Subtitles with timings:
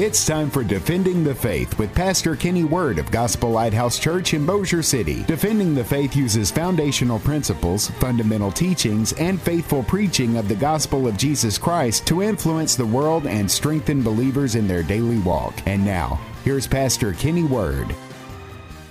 [0.00, 4.46] It's time for Defending the Faith with Pastor Kenny Word of Gospel Lighthouse Church in
[4.46, 5.24] Bossier City.
[5.24, 11.18] Defending the Faith uses foundational principles, fundamental teachings, and faithful preaching of the gospel of
[11.18, 15.52] Jesus Christ to influence the world and strengthen believers in their daily walk.
[15.66, 17.94] And now, here's Pastor Kenny Word.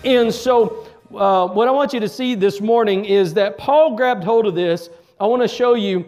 [0.05, 0.85] And so,
[1.15, 4.53] uh, what I want you to see this morning is that Paul grabbed hold of
[4.53, 4.91] this.
[5.19, 6.05] I want to show you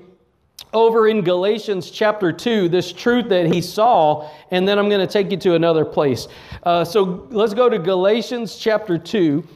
[0.74, 5.12] over in Galatians chapter 2, this truth that he saw, and then I'm going to
[5.12, 6.28] take you to another place.
[6.64, 9.48] Uh, so let's go to Galatians chapter 2,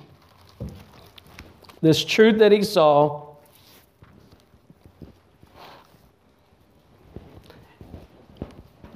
[1.82, 3.36] this truth that he saw.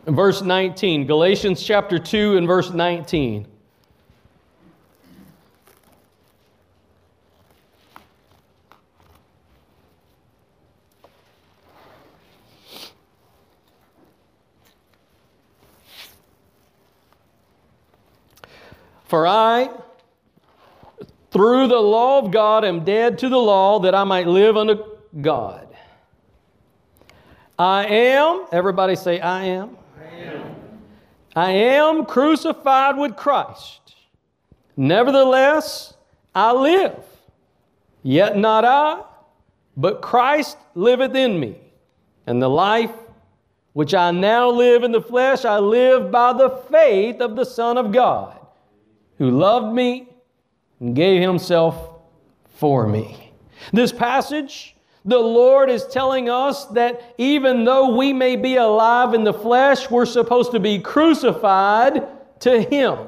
[0.05, 3.47] Verse 19, Galatians chapter 2 and verse 19.
[19.09, 19.71] For I,
[21.31, 24.83] through the law of God, am dead to the law that I might live unto
[25.19, 25.67] God.
[27.57, 29.75] I am, everybody say, I am.
[29.99, 30.55] I am,
[31.35, 33.95] I am crucified with Christ.
[34.77, 35.95] Nevertheless,
[36.35, 37.03] I live.
[38.03, 39.01] Yet not I,
[39.75, 41.57] but Christ liveth in me.
[42.27, 42.93] And the life
[43.73, 47.75] which I now live in the flesh, I live by the faith of the Son
[47.75, 48.38] of God
[49.19, 50.09] who loved me
[50.79, 51.99] and gave himself
[52.55, 53.31] for me.
[53.71, 59.23] This passage, the Lord is telling us that even though we may be alive in
[59.23, 62.07] the flesh, we're supposed to be crucified
[62.41, 63.07] to Him.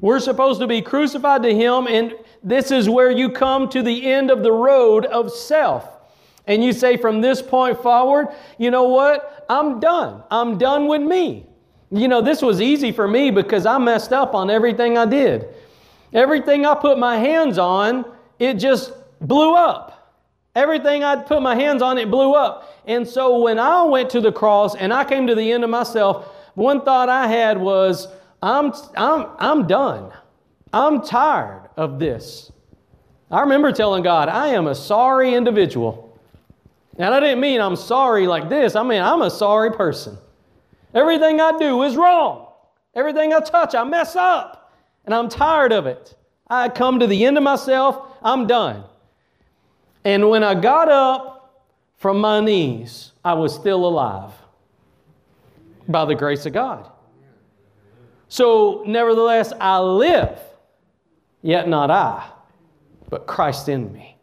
[0.00, 4.06] We're supposed to be crucified to Him, and this is where you come to the
[4.06, 5.86] end of the road of self.
[6.46, 9.44] And you say, from this point forward, you know what?
[9.50, 10.22] I'm done.
[10.30, 11.47] I'm done with me.
[11.90, 15.48] You know, this was easy for me because I messed up on everything I did.
[16.12, 18.04] Everything I put my hands on,
[18.38, 19.94] it just blew up.
[20.54, 22.82] Everything I'd put my hands on, it blew up.
[22.86, 25.70] And so when I went to the cross and I came to the end of
[25.70, 28.08] myself, one thought I had was,
[28.42, 30.12] I'm, I'm, I'm done.
[30.72, 32.50] I'm tired of this.
[33.30, 36.18] I remember telling God, I am a sorry individual.
[36.98, 40.18] And I didn't mean I'm sorry like this, I mean, I'm a sorry person.
[40.94, 42.46] Everything I do is wrong.
[42.94, 44.72] Everything I touch, I mess up.
[45.04, 46.14] And I'm tired of it.
[46.48, 48.84] I come to the end of myself, I'm done.
[50.04, 51.64] And when I got up
[51.96, 54.32] from my knees, I was still alive
[55.88, 56.90] by the grace of God.
[58.28, 60.38] So, nevertheless, I live,
[61.42, 62.30] yet not I,
[63.08, 64.16] but Christ in me.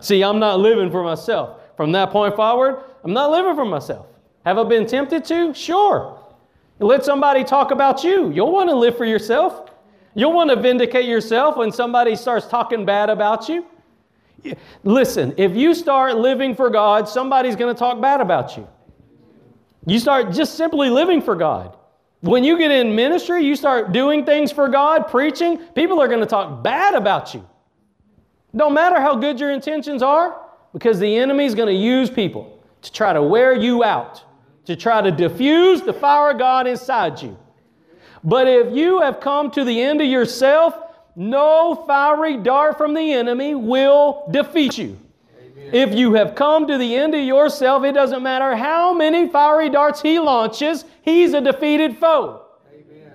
[0.00, 1.60] See, I'm not living for myself.
[1.76, 4.06] From that point forward, I'm not living for myself.
[4.44, 5.52] Have I been tempted to?
[5.54, 6.18] Sure.
[6.78, 8.30] Let somebody talk about you.
[8.30, 9.70] You'll want to live for yourself.
[10.14, 13.66] You'll want to vindicate yourself when somebody starts talking bad about you.
[14.84, 18.66] Listen, if you start living for God, somebody's going to talk bad about you.
[19.86, 21.76] You start just simply living for God.
[22.20, 26.20] When you get in ministry, you start doing things for God, preaching, people are going
[26.20, 27.46] to talk bad about you.
[28.56, 30.40] Don't matter how good your intentions are,
[30.72, 34.22] because the enemy's going to use people to try to wear you out
[34.68, 37.38] to try to diffuse the fire of God inside you.
[38.22, 40.74] But if you have come to the end of yourself,
[41.16, 44.98] no fiery dart from the enemy will defeat you.
[45.40, 45.70] Amen.
[45.72, 49.70] If you have come to the end of yourself, it doesn't matter how many fiery
[49.70, 52.42] darts he launches, he's a defeated foe.
[52.70, 53.12] Amen.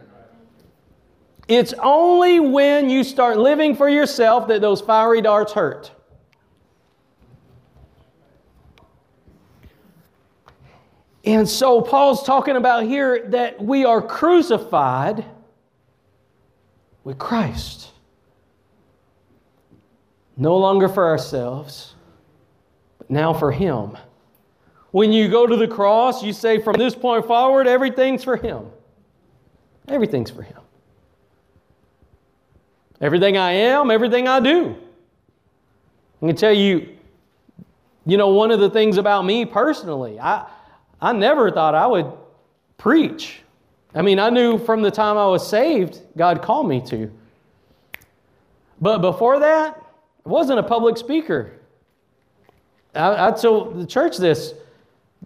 [1.48, 5.92] It's only when you start living for yourself that those fiery darts hurt.
[11.24, 15.26] And so Paul's talking about here that we are crucified
[17.04, 17.92] with Christ.
[20.36, 21.96] No longer for ourselves,
[22.98, 23.98] but now for Him.
[24.92, 28.66] When you go to the cross, you say, from this point forward, everything's for Him.
[29.88, 30.60] Everything's for Him.
[33.00, 34.76] Everything I am, everything I do.
[36.22, 36.90] I can tell you,
[38.06, 40.48] you know, one of the things about me personally, I,
[41.04, 42.10] I never thought I would
[42.78, 43.42] preach.
[43.94, 47.12] I mean, I knew from the time I was saved, God called me to.
[48.80, 49.84] But before that,
[50.26, 51.52] I wasn't a public speaker.
[52.96, 54.54] I, I told the church this.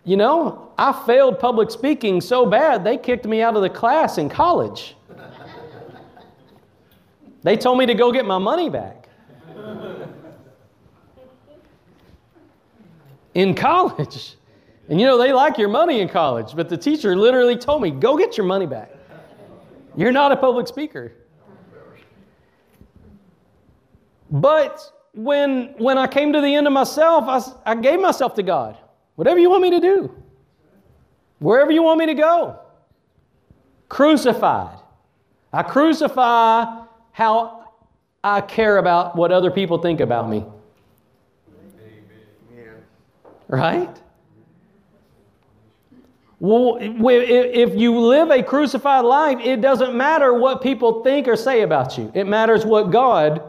[0.03, 4.17] You know, I failed public speaking so bad, they kicked me out of the class
[4.17, 4.95] in college.
[7.43, 9.07] they told me to go get my money back.
[13.35, 14.37] in college.
[14.89, 17.91] And you know, they like your money in college, but the teacher literally told me,
[17.91, 18.91] go get your money back.
[19.95, 21.11] You're not a public speaker.
[24.29, 28.43] But when, when I came to the end of myself, I, I gave myself to
[28.43, 28.77] God.
[29.15, 30.23] Whatever you want me to do,
[31.39, 32.59] wherever you want me to go.
[33.89, 34.79] Crucified.
[35.51, 37.71] I crucify how
[38.23, 40.45] I care about what other people think about me.
[43.47, 43.89] Right?
[46.39, 51.61] Well, if you live a crucified life, it doesn't matter what people think or say
[51.61, 52.11] about you.
[52.13, 53.41] It matters what God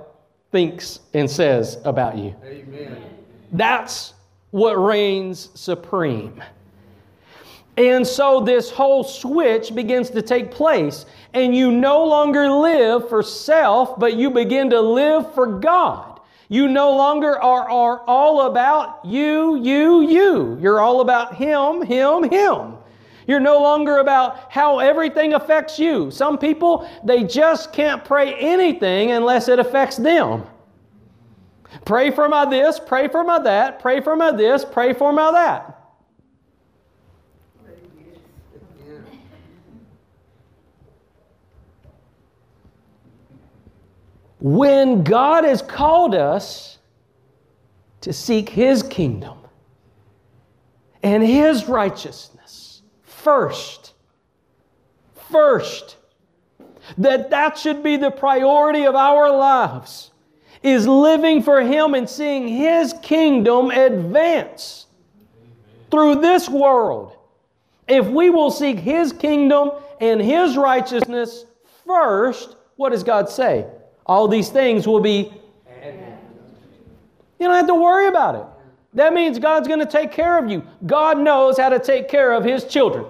[0.52, 2.35] thinks and says about you.
[2.43, 3.02] Amen.
[3.52, 4.14] That's
[4.52, 6.43] what reigns supreme.
[7.76, 11.05] And so this whole switch begins to take place,
[11.35, 16.20] and you no longer live for self, but you begin to live for God.
[16.49, 20.58] You no longer are, are all about you, you, you.
[20.61, 22.77] You're all about Him, Him, Him.
[23.28, 26.10] You're no longer about how everything affects you.
[26.10, 30.44] Some people, they just can't pray anything unless it affects them.
[31.84, 35.30] Pray for my this, pray for my that, pray for my this, pray for my
[35.30, 35.75] that.
[44.40, 46.78] When God has called us
[48.00, 49.36] to seek His kingdom
[51.02, 52.38] and His righteousness,
[53.28, 53.92] first.
[55.30, 55.96] First.
[56.96, 60.12] That that should be the priority of our lives
[60.62, 64.86] is living for him and seeing his kingdom advance
[65.90, 67.16] through this world.
[67.86, 71.44] If we will seek his kingdom and his righteousness
[71.86, 73.66] first, what does God say?
[74.06, 75.30] All these things will be
[77.38, 78.44] you don't have to worry about it.
[78.94, 80.66] That means God's going to take care of you.
[80.86, 83.04] God knows how to take care of His children.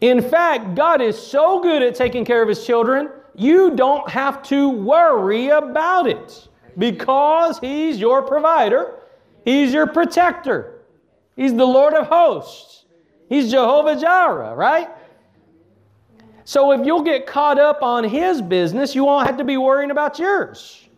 [0.00, 4.42] In fact, God is so good at taking care of His children, you don't have
[4.44, 6.48] to worry about it
[6.78, 8.94] because He's your provider,
[9.44, 10.80] He's your protector,
[11.36, 12.86] He's the Lord of hosts,
[13.28, 14.88] He's Jehovah Jireh, right?
[16.44, 19.90] So if you'll get caught up on His business, you won't have to be worrying
[19.90, 20.88] about yours.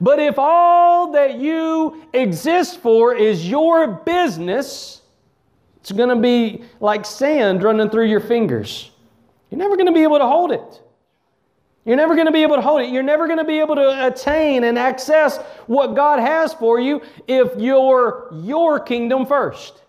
[0.00, 5.01] But if all that you exist for is your business,
[5.82, 8.92] it's going to be like sand running through your fingers.
[9.50, 10.80] You're never going to be able to hold it.
[11.84, 12.90] You're never going to be able to hold it.
[12.90, 17.02] You're never going to be able to attain and access what God has for you
[17.26, 19.82] if you're your kingdom first.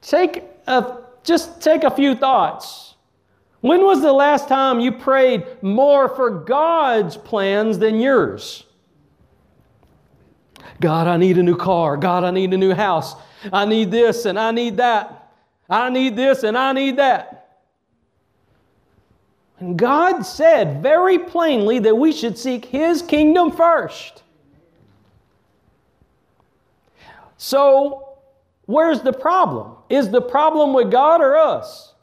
[0.00, 2.94] Take a, just take a few thoughts.
[3.60, 8.64] When was the last time you prayed more for God's plans than yours?
[10.80, 11.96] God, I need a new car.
[11.96, 13.14] God, I need a new house.
[13.52, 15.32] I need this and I need that.
[15.68, 17.60] I need this and I need that.
[19.58, 24.22] And God said very plainly that we should seek His kingdom first.
[27.36, 28.18] So,
[28.66, 29.76] where's the problem?
[29.88, 31.94] Is the problem with God or us?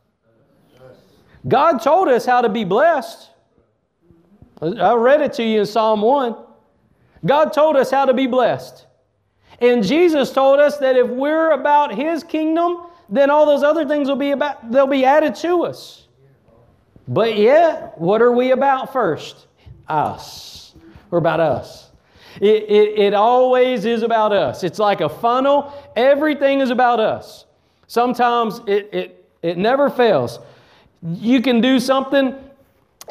[1.47, 3.29] God told us how to be blessed.
[4.62, 6.35] I read it to you in Psalm 1.
[7.25, 8.86] God told us how to be blessed.
[9.62, 14.07] And Jesus told us that if we're about his kingdom, then all those other things
[14.07, 16.08] will be about they'll be added to us.
[17.08, 19.48] But yet, what are we about first?
[19.88, 20.75] Us.
[21.10, 21.89] We're about us.
[22.39, 24.63] It, it, it always is about us.
[24.63, 25.74] It's like a funnel.
[25.96, 27.46] Everything is about us.
[27.88, 30.39] Sometimes it, it, it never fails.
[31.01, 32.36] You can do something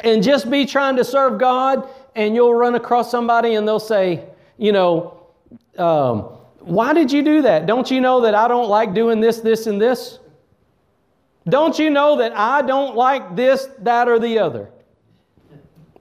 [0.03, 4.25] and just be trying to serve God, and you'll run across somebody and they'll say,
[4.57, 5.17] you know,
[5.77, 6.19] um,
[6.59, 7.65] why did you do that?
[7.65, 10.19] Don't you know that I don't like doing this, this, and this?
[11.47, 14.69] Don't you know that I don't like this, that, or the other?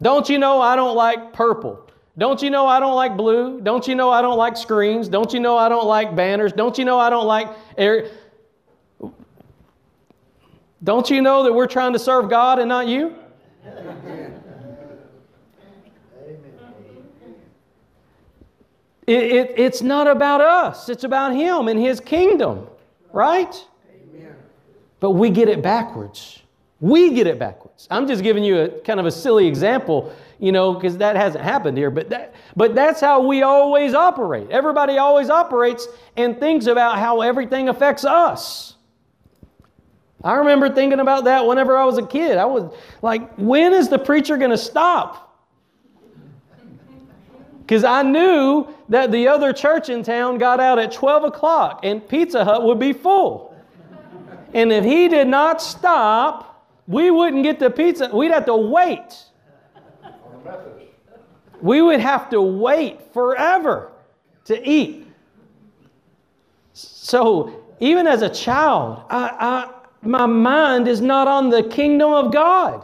[0.02, 1.88] Don't you know I don't like purple?
[2.18, 3.60] Don't you know I don't like blue?
[3.60, 5.06] Don't you know I don't like screens?
[5.08, 6.52] Don't you know I don't like banners?
[6.52, 8.10] Don't you know I don't like air?
[10.82, 13.14] Don't you know that we're trying to serve God and not you?
[19.08, 22.66] It, it, it's not about us, it's about Him and His kingdom,
[23.10, 23.66] right?
[23.90, 24.36] Amen.
[25.00, 26.42] But we get it backwards.
[26.80, 27.88] We get it backwards.
[27.90, 31.42] I'm just giving you a kind of a silly example, you know, because that hasn't
[31.42, 31.90] happened here.
[31.90, 34.50] But that, but that's how we always operate.
[34.50, 35.88] Everybody always operates
[36.18, 38.74] and thinks about how everything affects us.
[40.22, 42.36] I remember thinking about that whenever I was a kid.
[42.36, 45.27] I was like, when is the preacher going to stop?
[47.68, 52.08] Because I knew that the other church in town got out at 12 o'clock and
[52.08, 53.54] Pizza Hut would be full.
[54.54, 58.08] And if he did not stop, we wouldn't get the pizza.
[58.10, 59.22] We'd have to wait.
[61.60, 63.92] We would have to wait forever
[64.46, 65.06] to eat.
[66.72, 72.32] So, even as a child, I, I, my mind is not on the kingdom of
[72.32, 72.82] God.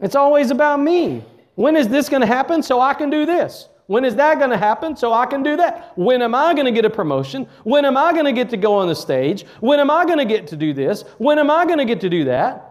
[0.00, 1.24] It's always about me.
[1.54, 3.68] When is this going to happen so I can do this?
[3.86, 5.92] When is that going to happen so I can do that?
[5.96, 7.46] When am I going to get a promotion?
[7.64, 9.44] When am I going to get to go on the stage?
[9.60, 11.02] When am I going to get to do this?
[11.18, 12.70] When am I going to get to do that?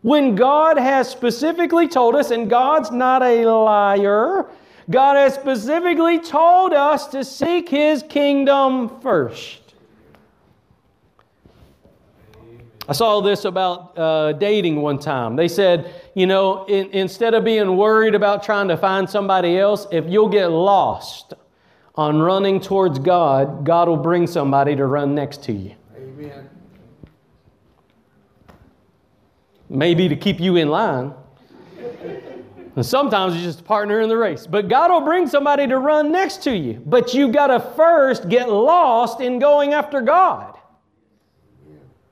[0.00, 4.46] When God has specifically told us, and God's not a liar,
[4.90, 9.74] God has specifically told us to seek His kingdom first.
[12.86, 15.36] I saw this about uh, dating one time.
[15.36, 19.86] They said, you know, in, instead of being worried about trying to find somebody else,
[19.90, 21.34] if you'll get lost
[21.96, 25.74] on running towards God, God will bring somebody to run next to you.
[25.96, 26.48] Amen.
[29.68, 31.14] Maybe to keep you in line.
[32.76, 34.46] And sometimes it's just a partner in the race.
[34.48, 36.82] But God will bring somebody to run next to you.
[36.84, 40.58] But you got to first get lost in going after God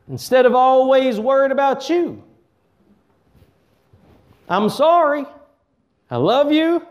[0.09, 2.23] instead of always worried about you.
[4.49, 5.25] I'm sorry.
[6.11, 6.87] I love you.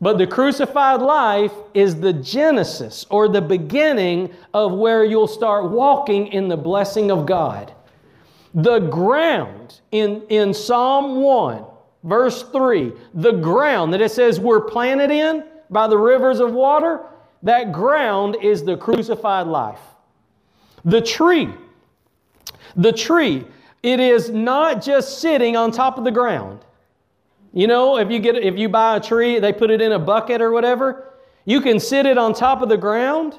[0.00, 6.28] But the crucified life is the genesis or the beginning of where you'll start walking
[6.28, 7.72] in the blessing of God.
[8.54, 11.64] The ground in, in Psalm 1,
[12.04, 17.00] verse 3, the ground that it says we're planted in by the rivers of water,
[17.42, 19.80] that ground is the crucified life.
[20.84, 21.48] The tree,
[22.76, 23.44] the tree,
[23.82, 26.64] it is not just sitting on top of the ground.
[27.52, 29.98] You know, if you get if you buy a tree, they put it in a
[29.98, 31.14] bucket or whatever,
[31.46, 33.38] you can sit it on top of the ground,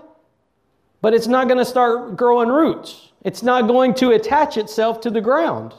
[1.01, 3.12] but it's not going to start growing roots.
[3.24, 5.74] It's not going to attach itself to the ground.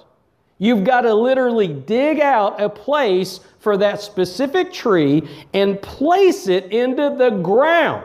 [0.58, 6.72] You've got to literally dig out a place for that specific tree and place it
[6.72, 8.04] into the ground.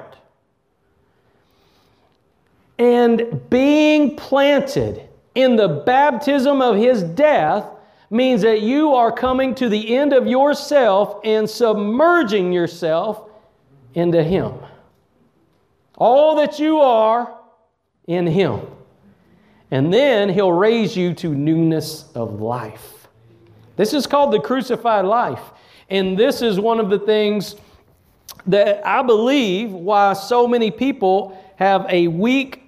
[2.80, 7.66] And being planted in the baptism of his death
[8.10, 13.30] means that you are coming to the end of yourself and submerging yourself
[13.96, 14.54] into him.
[15.96, 17.36] All that you are
[18.08, 18.62] in him.
[19.72, 23.08] And then he'll raise you to newness of life.
[23.76, 25.42] This is called the crucified life.
[25.90, 27.56] And this is one of the things
[28.46, 32.64] that I believe why so many people have a weak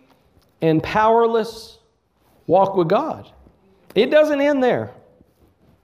[0.61, 1.74] and powerless
[2.47, 3.31] walk with God.
[3.93, 4.91] It doesn't end there.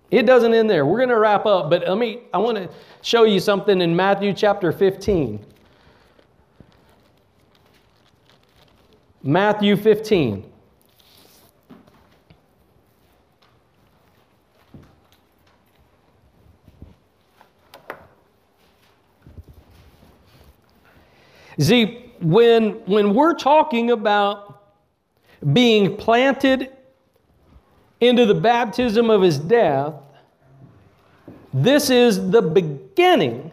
[0.10, 0.86] It doesn't end there.
[0.86, 2.70] We're going to wrap up, but let me I want to
[3.01, 5.46] show you something in Matthew chapter 15.
[9.24, 10.51] Matthew 15.
[21.60, 24.50] See, when, when we're talking about
[25.53, 26.71] being planted
[28.00, 29.93] into the baptism of his death,
[31.53, 33.51] this is the beginning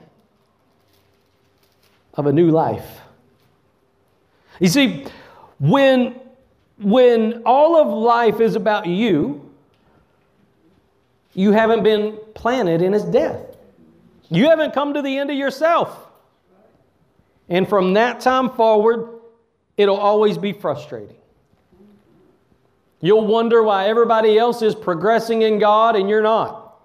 [2.14, 3.00] of a new life.
[4.60, 5.06] You see,
[5.58, 6.18] when,
[6.78, 9.44] when all of life is about you,
[11.34, 13.56] you haven't been planted in his death.
[14.30, 16.06] You haven't come to the end of yourself.
[17.48, 19.08] And from that time forward,
[19.76, 21.16] it'll always be frustrating.
[23.00, 26.80] You'll wonder why everybody else is progressing in God and you're not.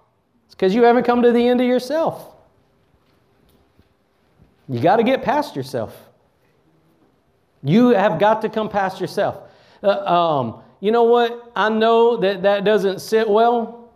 [0.46, 2.34] It's because you haven't come to the end of yourself.
[4.68, 6.08] You got to get past yourself.
[7.62, 9.38] You have got to come past yourself.
[9.82, 11.50] Uh, um, you know what?
[11.56, 13.90] I know that that doesn't sit well,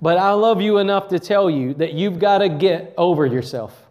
[0.00, 3.84] but I love you enough to tell you that you've got to get over yourself.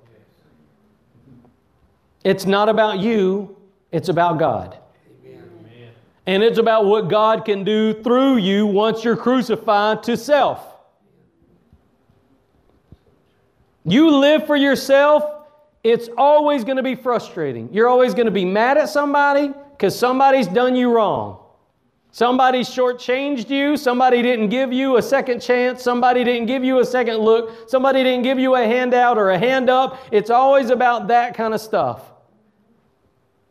[2.24, 3.57] It's not about you,
[3.91, 4.77] it's about God.
[6.25, 10.65] And it's about what God can do through you once you're crucified to self.
[13.85, 15.25] You live for yourself,
[15.83, 17.67] it's always going to be frustrating.
[17.73, 21.39] You're always going to be mad at somebody because somebody's done you wrong.
[22.11, 23.75] Somebody shortchanged you.
[23.75, 25.83] Somebody didn't give you a second chance.
[25.83, 27.67] Somebody didn't give you a second look.
[27.67, 29.99] Somebody didn't give you a handout or a hand up.
[30.11, 32.12] It's always about that kind of stuff.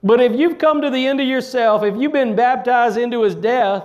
[0.02, 3.34] But if you've come to the end of yourself, if you've been baptized into his
[3.34, 3.84] death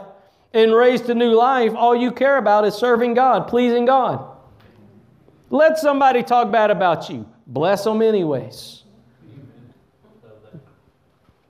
[0.53, 4.25] and raised to new life, all you care about is serving God, pleasing God.
[5.49, 7.27] Let somebody talk bad about you.
[7.45, 8.83] Bless them anyways.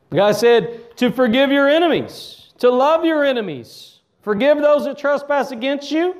[0.09, 5.51] The guy said, to forgive your enemies, to love your enemies, forgive those that trespass
[5.51, 6.15] against you.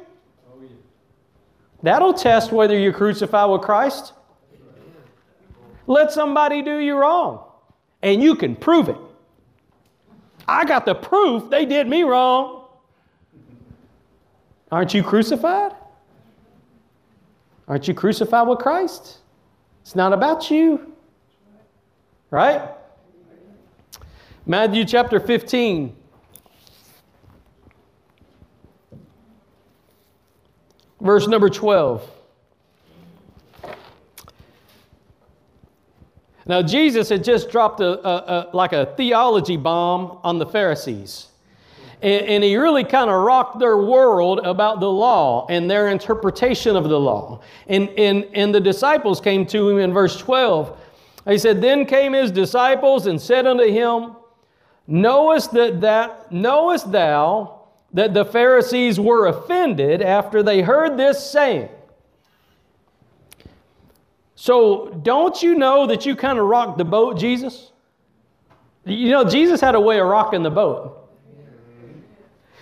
[1.84, 4.14] That'll test whether you're crucified with Christ.
[5.86, 7.47] Let somebody do you wrong,
[8.02, 8.98] and you can prove it.
[10.48, 12.66] I got the proof they did me wrong.
[14.72, 15.74] Aren't you crucified?
[17.68, 19.18] Aren't you crucified with Christ?
[19.82, 20.94] It's not about you.
[22.30, 22.70] Right?
[24.46, 25.96] Matthew chapter 15.
[31.02, 32.10] Verse number 12.
[36.48, 41.28] Now, Jesus had just dropped a, a, a like a theology bomb on the Pharisees.
[42.02, 46.76] And, and he really kind of rocked their world about the law and their interpretation
[46.76, 47.42] of the law.
[47.68, 50.78] And, and, and the disciples came to him in verse 12.
[51.28, 54.16] He said, Then came his disciples and said unto him,
[54.88, 57.62] Knowest that, that knowest thou
[57.92, 61.70] that the Pharisees were offended after they heard this saying?
[64.40, 67.72] So, don't you know that you kind of rocked the boat, Jesus?
[68.86, 71.10] You know, Jesus had a way of rocking the boat.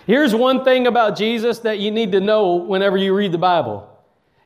[0.07, 3.89] Here's one thing about Jesus that you need to know whenever you read the Bible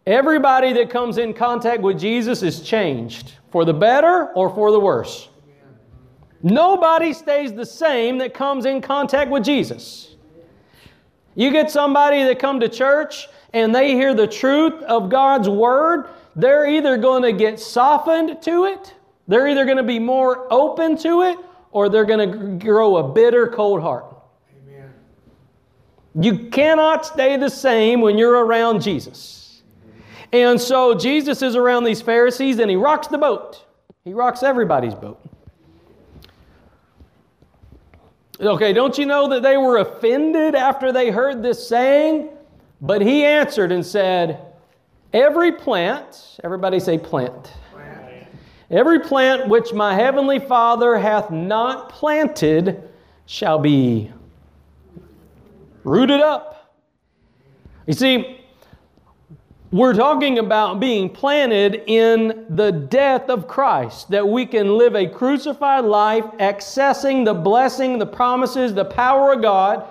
[0.08, 4.80] everybody that comes in contact with Jesus is changed for the better or for the
[4.80, 5.30] worse.
[6.42, 10.16] Nobody stays the same that comes in contact with Jesus.
[11.36, 16.10] You get somebody that come to church and they hear the truth of God's word
[16.42, 18.94] they're either going to get softened to it,
[19.28, 21.38] they're either going to be more open to it,
[21.72, 24.06] or they're going to grow a bitter, cold heart.
[24.68, 24.92] Amen.
[26.20, 29.62] You cannot stay the same when you're around Jesus.
[30.32, 33.66] And so Jesus is around these Pharisees and he rocks the boat.
[34.04, 35.20] He rocks everybody's boat.
[38.40, 42.30] Okay, don't you know that they were offended after they heard this saying?
[42.80, 44.49] But he answered and said,
[45.14, 47.52] Every plant, everybody say plant.
[47.72, 48.28] plant.
[48.70, 52.88] Every plant which my heavenly Father hath not planted
[53.26, 54.12] shall be
[55.84, 56.76] rooted up.
[57.88, 58.40] You see,
[59.72, 65.08] we're talking about being planted in the death of Christ, that we can live a
[65.08, 69.88] crucified life, accessing the blessing, the promises, the power of God.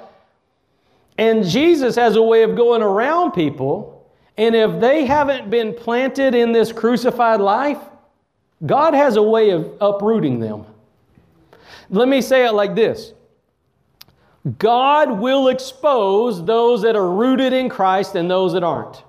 [1.17, 3.98] And Jesus has a way of going around people
[4.39, 7.79] and if they haven't been planted in this crucified life,
[8.65, 10.65] God has a way of uprooting them.
[11.91, 13.13] Let me say it like this
[14.59, 19.03] God will expose those that are rooted in Christ and those that aren't.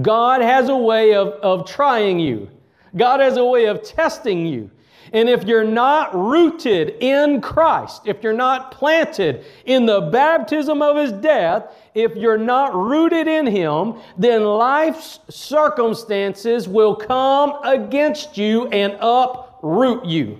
[0.00, 2.48] God has a way of, of trying you,
[2.96, 4.70] God has a way of testing you.
[5.12, 10.96] And if you're not rooted in Christ, if you're not planted in the baptism of
[10.96, 18.68] His death, if you're not rooted in Him, then life's circumstances will come against you
[18.68, 20.38] and uproot you.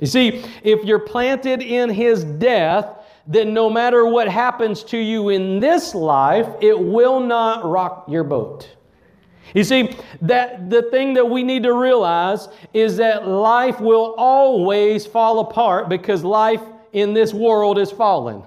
[0.00, 2.88] You see, if you're planted in His death,
[3.26, 8.24] then no matter what happens to you in this life, it will not rock your
[8.24, 8.75] boat.
[9.54, 15.06] You see, that the thing that we need to realize is that life will always
[15.06, 16.60] fall apart because life
[16.92, 18.42] in this world is fallen.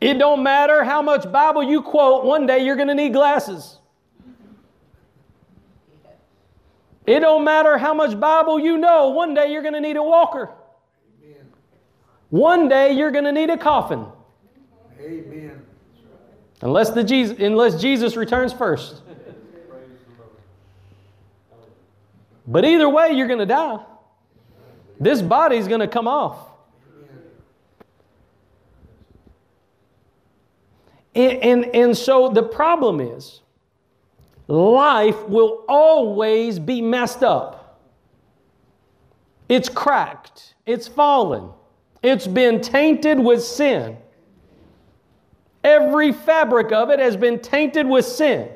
[0.00, 3.78] It don't matter how much Bible you quote, one day you're going to need glasses.
[7.06, 10.02] It don't matter how much Bible you know, one day you're going to need a
[10.02, 10.50] walker.
[12.30, 14.06] One day you're going to need a coffin.
[15.00, 15.65] Amen.
[16.62, 19.02] Unless, the Jesus, unless Jesus returns first.
[22.46, 23.84] But either way, you're going to die.
[24.98, 26.38] This body's going to come off.
[31.14, 33.40] And, and, and so the problem is
[34.48, 37.80] life will always be messed up.
[39.48, 41.50] It's cracked, it's fallen,
[42.02, 43.96] it's been tainted with sin.
[45.66, 48.48] Every fabric of it has been tainted with sin.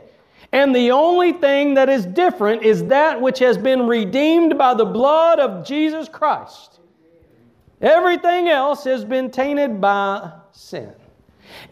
[0.52, 4.84] And the only thing that is different is that which has been redeemed by the
[4.84, 6.78] blood of Jesus Christ.
[7.80, 10.92] Everything else has been tainted by sin.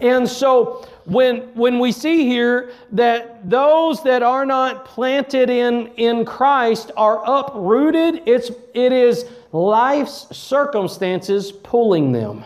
[0.01, 6.25] And so when, when we see here that those that are not planted in, in
[6.25, 12.45] Christ are uprooted, it's, it is life's circumstances pulling them.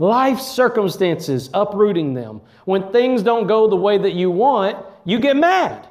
[0.00, 2.40] Life circumstances uprooting them.
[2.64, 5.86] When things don't go the way that you want, you get mad.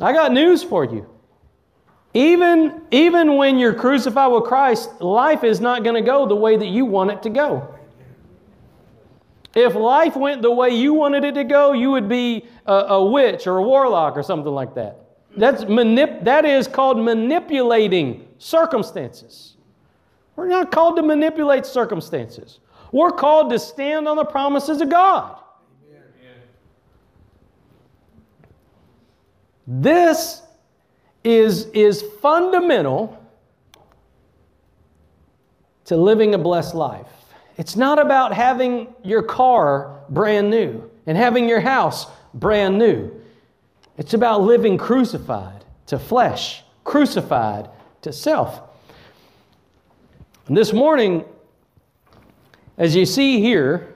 [0.00, 1.06] I got news for you.
[2.14, 6.56] Even, even when you're crucified with Christ, life is not going to go the way
[6.56, 7.74] that you want it to go.
[9.54, 13.04] If life went the way you wanted it to go, you would be a, a
[13.04, 14.98] witch or a warlock or something like that.
[15.36, 19.56] That's manip- that is called manipulating circumstances.
[20.36, 22.60] We're not called to manipulate circumstances.
[22.92, 25.38] We're called to stand on the promises of God.
[29.66, 30.42] This
[31.24, 33.18] is, is fundamental
[35.86, 37.06] to living a blessed life.
[37.56, 43.10] It's not about having your car brand new and having your house brand new.
[43.98, 47.68] It's about living crucified to flesh, crucified
[48.02, 48.60] to self.
[50.48, 51.24] And this morning,
[52.78, 53.94] as you see here,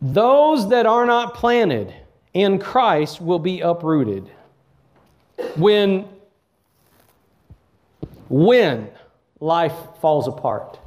[0.00, 1.94] those that are not planted
[2.32, 4.30] in Christ will be uprooted.
[5.56, 6.08] When,
[8.28, 8.88] when
[9.40, 10.78] life falls apart,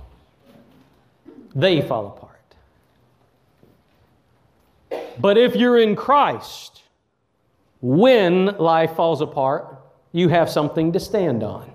[1.53, 2.29] they fall apart.
[5.19, 6.81] But if you're in Christ,
[7.81, 9.79] when life falls apart,
[10.11, 11.69] you have something to stand on.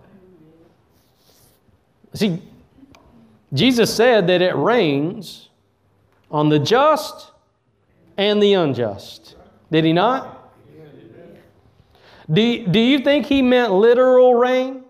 [2.14, 2.40] See,
[3.52, 5.48] Jesus said that it rains
[6.30, 7.32] on the just
[8.16, 9.36] and the unjust.
[9.70, 10.52] Did he not?
[12.30, 14.84] Do, do you think he meant literal rain?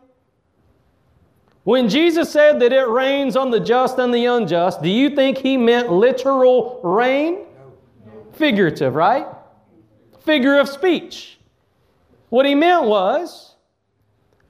[1.63, 5.39] When Jesus said that it rains on the just and the unjust, do you think
[5.39, 7.45] he meant literal rain?
[8.33, 9.27] Figurative, right?
[10.21, 11.39] Figure of speech.
[12.31, 13.55] What he meant was,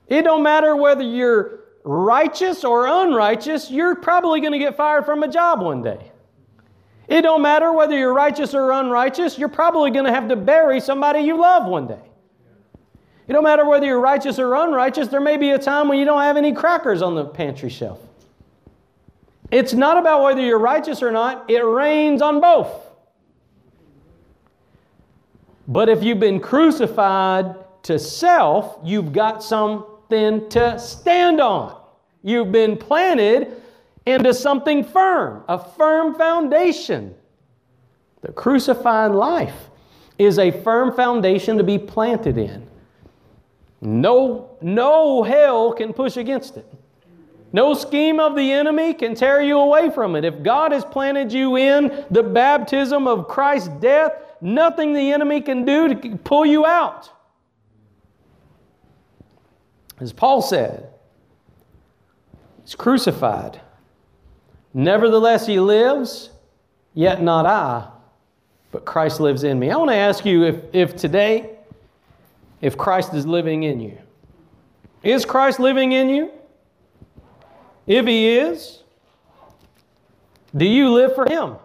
[0.07, 5.23] it don't matter whether you're righteous or unrighteous, you're probably going to get fired from
[5.23, 6.13] a job one day.
[7.09, 10.81] It don't matter whether you're righteous or unrighteous, you're probably going to have to bury
[10.81, 12.01] somebody you love one day.
[13.27, 16.05] It don't matter whether you're righteous or unrighteous, there may be a time when you
[16.05, 18.01] don't have any crackers on the pantry shelf.
[19.51, 22.71] It's not about whether you're righteous or not, it rains on both.
[25.67, 29.43] But if you've been crucified to self, you've got
[30.09, 31.77] something to stand on.
[32.23, 33.61] You've been planted
[34.07, 37.15] into something firm, a firm foundation.
[38.23, 39.69] The crucified life
[40.19, 42.67] is a firm foundation to be planted in.
[43.81, 46.67] No, no hell can push against it.
[47.53, 50.25] No scheme of the enemy can tear you away from it.
[50.25, 55.65] If God has planted you in the baptism of Christ's death, nothing the enemy can
[55.65, 57.11] do to pull you out.
[60.01, 60.89] As Paul said,
[62.63, 63.61] he's crucified.
[64.73, 66.31] Nevertheless, he lives,
[66.95, 67.89] yet not I,
[68.71, 69.71] but Christ lives in me.
[69.71, 71.57] I want to ask you if, if today,
[72.61, 73.99] if Christ is living in you.
[75.03, 76.31] Is Christ living in you?
[77.87, 78.83] If he is,
[80.55, 81.57] do you live for him?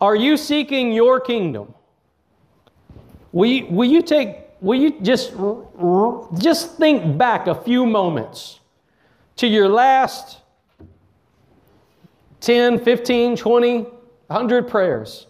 [0.00, 1.74] Are you seeking your kingdom?
[3.32, 5.32] Will you, will you take, will you just,
[6.38, 8.60] just think back a few moments
[9.36, 10.38] to your last
[12.40, 15.26] 10, 15, 20, 100 prayers?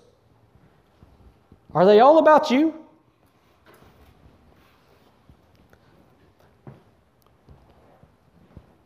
[1.75, 2.75] Are they all about you?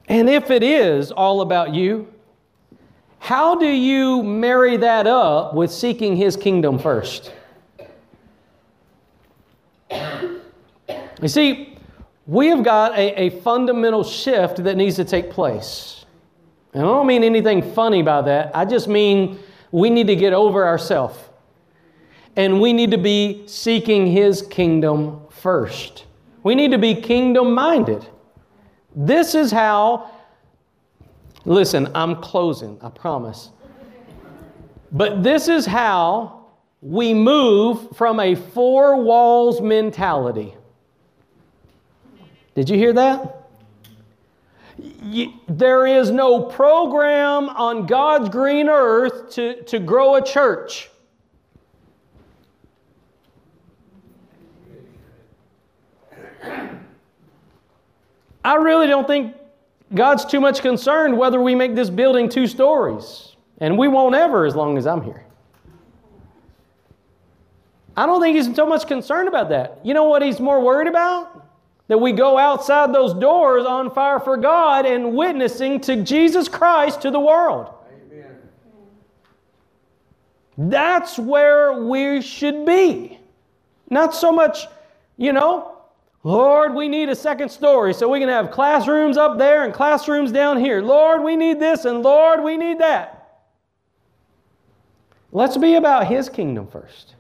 [0.08, 2.12] And if it is all about you,
[3.18, 7.32] how do you marry that up with seeking His kingdom first?
[11.22, 11.78] You see,
[12.26, 16.04] we have got a, a, fundamental shift that needs to take place.
[16.74, 18.54] And I don't mean anything funny by that.
[18.54, 19.38] I just mean
[19.70, 21.18] we need to get over ourselves.
[22.36, 26.04] And we need to be seeking His kingdom first.
[26.42, 28.06] We need to be kingdom minded.
[28.94, 30.10] This is how
[31.44, 33.50] Listen, I'm closing, I promise.
[34.92, 36.46] But this is how
[36.80, 40.54] we move from a four walls mentality.
[42.54, 43.42] Did you hear that?
[45.48, 50.90] there is no program on God's green earth to, to grow a church.
[58.44, 59.36] I really don't think
[59.94, 63.36] God's too much concerned whether we make this building two stories.
[63.58, 65.24] And we won't ever as long as I'm here.
[67.96, 69.78] I don't think he's so much concerned about that.
[69.84, 71.41] You know what he's more worried about?
[71.92, 77.02] That we go outside those doors on fire for God and witnessing to Jesus Christ
[77.02, 77.68] to the world.
[78.06, 78.38] Amen.
[80.56, 83.18] That's where we should be.
[83.90, 84.68] Not so much,
[85.18, 85.76] you know,
[86.24, 90.32] Lord, we need a second story so we can have classrooms up there and classrooms
[90.32, 90.80] down here.
[90.80, 93.42] Lord, we need this and Lord, we need that.
[95.30, 97.16] Let's be about His kingdom first.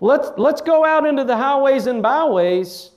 [0.00, 2.90] Let's, let's go out into the highways and byways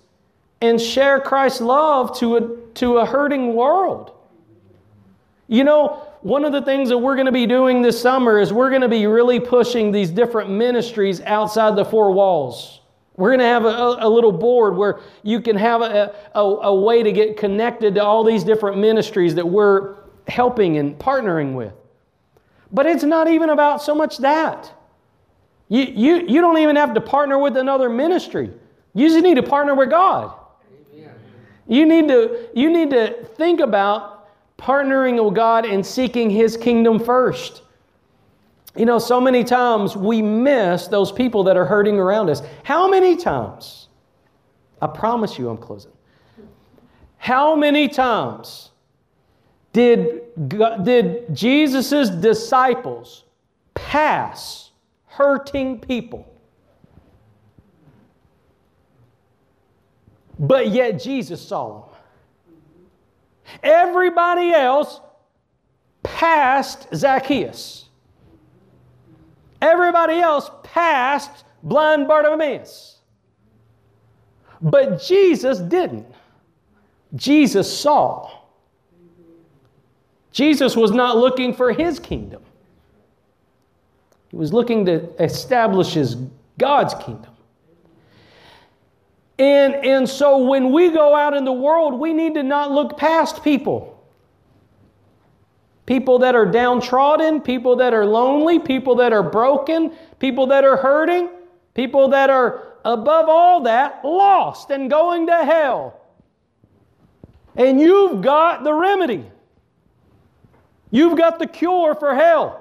[0.62, 4.12] and share Christ's love to a, to a hurting world.
[5.48, 8.54] You know, one of the things that we're going to be doing this summer is
[8.54, 12.80] we're going to be really pushing these different ministries outside the four walls.
[13.18, 16.76] We're going to have a, a little board where you can have a, a, a
[16.76, 19.96] way to get connected to all these different ministries that we're
[20.28, 21.74] helping and partnering with.
[22.72, 24.72] But it's not even about so much that.
[25.72, 28.52] You, you, you don't even have to partner with another ministry.
[28.94, 30.38] You just need to partner with God.
[31.66, 37.00] You need to, you need to think about partnering with God and seeking His kingdom
[37.00, 37.62] first.
[38.76, 42.42] You know, so many times we miss those people that are hurting around us.
[42.64, 43.88] How many times?
[44.82, 45.94] I promise you, I'm closing.
[47.16, 48.72] How many times
[49.72, 50.24] did,
[50.84, 53.24] did Jesus' disciples
[53.74, 54.71] pass
[55.12, 56.28] hurting people?
[60.40, 61.90] But yet Jesus saw them.
[63.62, 65.02] Everybody else
[66.02, 67.90] passed Zacchaeus.
[69.62, 73.00] Everybody else passed blind Bartimaeus.
[74.62, 76.08] But Jesus didn't.
[77.16, 78.32] Jesus saw.
[80.32, 82.42] Jesus was not looking for his kingdom.
[84.32, 86.16] He was looking to establish his
[86.58, 87.32] God's kingdom.
[89.38, 92.98] And, and so when we go out in the world, we need to not look
[92.98, 94.02] past people.
[95.86, 100.78] People that are downtrodden, people that are lonely, people that are broken, people that are
[100.78, 101.30] hurting,
[101.74, 106.00] people that are, above all that, lost and going to hell.
[107.56, 109.26] And you've got the remedy.
[110.92, 112.61] You've got the cure for hell.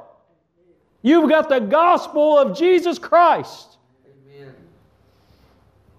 [1.02, 3.78] You've got the gospel of Jesus Christ.
[4.06, 4.54] Amen.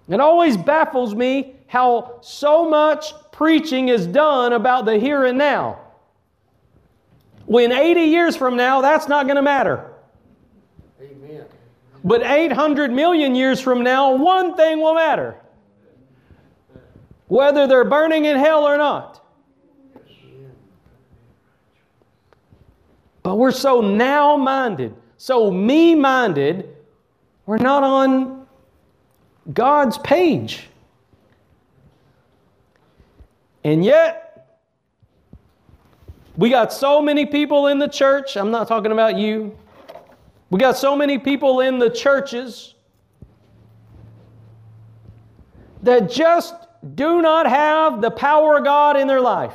[0.08, 5.80] It always baffles me how so much preaching is done about the here and now.
[7.46, 9.90] When 80 years from now, that's not going to matter.
[11.00, 11.44] Amen.
[12.04, 15.36] But 800 million years from now, one thing will matter
[17.32, 19.21] whether they're burning in hell or not.
[23.22, 26.76] But we're so now minded, so me minded,
[27.46, 28.46] we're not on
[29.52, 30.68] God's page.
[33.64, 34.58] And yet,
[36.36, 38.36] we got so many people in the church.
[38.36, 39.56] I'm not talking about you.
[40.50, 42.74] We got so many people in the churches
[45.82, 46.54] that just
[46.94, 49.54] do not have the power of God in their life.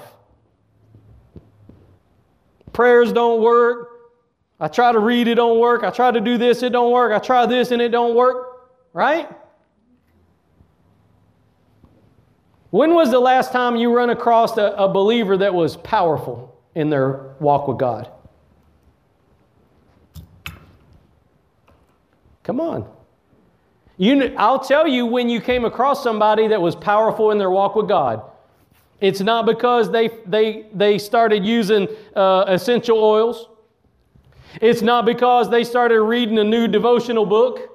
[2.77, 3.89] Prayers don't work.
[4.59, 5.83] I try to read, it don't work.
[5.83, 7.11] I try to do this, it don't work.
[7.11, 8.69] I try this and it don't work.
[8.93, 9.27] Right?
[12.69, 16.91] When was the last time you run across a, a believer that was powerful in
[16.91, 18.11] their walk with God?
[22.43, 22.87] Come on.
[23.97, 27.75] You, I'll tell you when you came across somebody that was powerful in their walk
[27.75, 28.21] with God.
[28.99, 33.49] It's not because they, they, they started using uh, essential oils.
[34.61, 37.73] It's not because they started reading a new devotional book.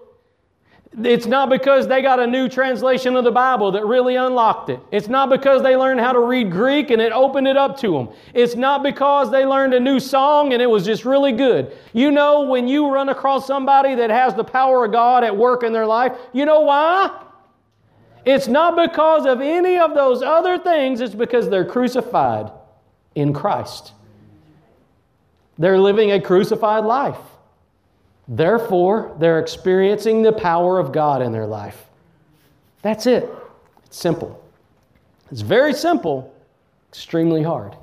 [1.00, 4.78] It's not because they got a new translation of the Bible that really unlocked it.
[4.90, 7.92] It's not because they learned how to read Greek and it opened it up to
[7.92, 8.08] them.
[8.34, 11.74] It's not because they learned a new song and it was just really good.
[11.94, 15.62] You know, when you run across somebody that has the power of God at work
[15.62, 17.22] in their life, you know why?
[18.24, 22.50] It's not because of any of those other things, it's because they're crucified
[23.14, 23.92] in Christ.
[25.58, 27.18] They're living a crucified life.
[28.28, 31.86] Therefore, they're experiencing the power of God in their life.
[32.82, 33.28] That's it.
[33.84, 34.42] It's simple.
[35.30, 36.32] It's very simple,
[36.88, 37.76] extremely hard.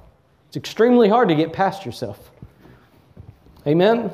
[0.48, 2.32] It's extremely hard to get past yourself.
[3.68, 4.12] Amen.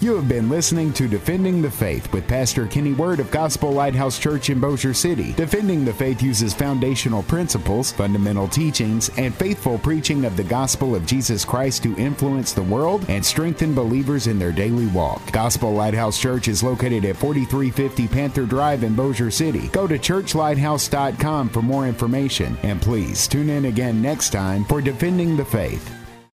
[0.00, 4.18] You have been listening to Defending the Faith with Pastor Kenny Word of Gospel Lighthouse
[4.18, 5.32] Church in Bossier City.
[5.32, 11.06] Defending the Faith uses foundational principles, fundamental teachings, and faithful preaching of the gospel of
[11.06, 15.32] Jesus Christ to influence the world and strengthen believers in their daily walk.
[15.32, 19.68] Gospel Lighthouse Church is located at 4350 Panther Drive in Bossier City.
[19.68, 25.36] Go to churchlighthouse.com for more information, and please tune in again next time for Defending
[25.36, 26.03] the Faith.